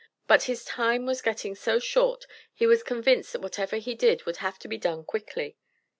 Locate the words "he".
2.51-2.65, 3.75-3.93